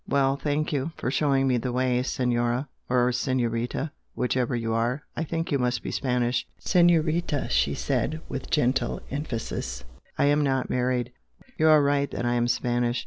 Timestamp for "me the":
1.47-1.71